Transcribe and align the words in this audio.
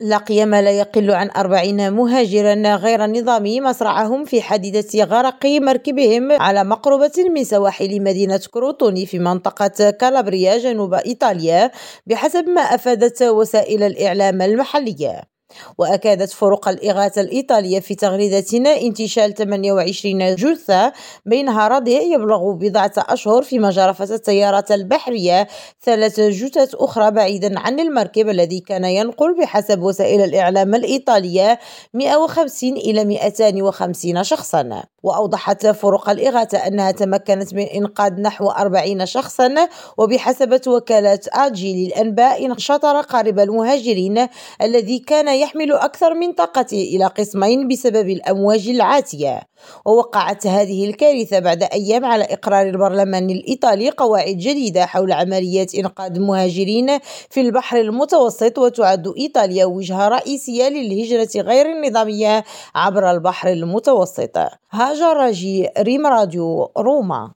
لقي 0.00 0.46
ما 0.46 0.62
لا 0.62 0.70
يقل 0.70 1.10
عن 1.10 1.30
أربعين 1.36 1.92
مهاجرا 1.92 2.76
غير 2.76 3.06
نظامي 3.06 3.60
مصرعهم 3.60 4.24
في 4.24 4.42
حادثة 4.42 5.04
غرق 5.04 5.46
مركبهم 5.46 6.32
على 6.32 6.64
مقربة 6.64 7.24
من 7.34 7.44
سواحل 7.44 8.02
مدينة 8.02 8.40
كروتوني 8.50 9.06
في 9.06 9.18
منطقة 9.18 9.90
كالابريا 9.90 10.58
جنوب 10.58 10.94
إيطاليا 10.94 11.70
بحسب 12.06 12.48
ما 12.48 12.60
أفادت 12.60 13.22
وسائل 13.22 13.82
الإعلام 13.82 14.42
المحلية. 14.42 15.29
وأكدت 15.78 16.30
فرق 16.32 16.68
الإغاثة 16.68 17.20
الإيطالية 17.20 17.80
في 17.80 17.94
تغريدة 17.94 18.44
انتشال 18.82 19.34
28 19.34 20.34
جثة 20.34 20.92
بينها 21.26 21.68
رضيع 21.68 22.00
يبلغ 22.00 22.52
بضعة 22.52 22.92
أشهر 22.98 23.42
فيما 23.42 23.70
جرفت 23.70 24.10
التيارات 24.10 24.64
البحرية 24.70 25.48
ثلاث 25.82 26.20
جثث 26.20 26.74
أخرى 26.74 27.10
بعيدا 27.10 27.58
عن 27.58 27.80
المركب 27.80 28.28
الذي 28.28 28.60
كان 28.60 28.84
ينقل 28.84 29.40
بحسب 29.40 29.82
وسائل 29.82 30.20
الإعلام 30.20 30.74
الإيطالية 30.74 31.58
150 31.94 32.72
إلى 32.72 33.04
250 33.04 34.24
شخصا. 34.24 34.89
وأوضحت 35.02 35.66
فرق 35.66 36.10
الإغاثة 36.10 36.58
أنها 36.58 36.90
تمكنت 36.90 37.54
من 37.54 37.62
إنقاذ 37.62 38.20
نحو 38.20 38.50
40 38.50 39.06
شخصا 39.06 39.54
وبحسب 39.98 40.60
وكالة 40.68 41.20
آجي 41.32 41.86
للأنباء 41.86 42.46
انشطر 42.46 43.00
قارب 43.00 43.38
المهاجرين 43.38 44.26
الذي 44.62 44.98
كان 44.98 45.28
يحمل 45.28 45.72
أكثر 45.72 46.14
من 46.14 46.32
طاقته 46.32 46.82
إلى 46.82 47.06
قسمين 47.06 47.68
بسبب 47.68 48.08
الأمواج 48.08 48.68
العاتية. 48.68 49.50
ووقعت 49.86 50.46
هذه 50.46 50.84
الكارثة 50.84 51.38
بعد 51.38 51.62
أيام 51.62 52.04
على 52.04 52.24
إقرار 52.24 52.68
البرلمان 52.68 53.30
الإيطالي 53.30 53.90
قواعد 53.90 54.36
جديدة 54.36 54.86
حول 54.86 55.12
عمليات 55.12 55.74
إنقاذ 55.74 56.14
المهاجرين 56.14 56.98
في 57.30 57.40
البحر 57.40 57.80
المتوسط 57.80 58.58
وتعد 58.58 59.12
إيطاليا 59.18 59.64
وجهة 59.64 60.08
رئيسية 60.08 60.68
للهجرة 60.68 61.42
غير 61.42 61.66
النظامية 61.66 62.44
عبر 62.74 63.10
البحر 63.10 63.48
المتوسط. 63.48 64.38
هاجر 64.90 65.16
راجي 65.16 65.68
ريم 65.78 66.06
راديو 66.06 66.70
روما. 66.78 67.28